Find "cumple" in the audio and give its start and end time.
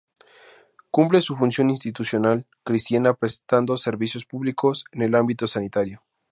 0.89-1.21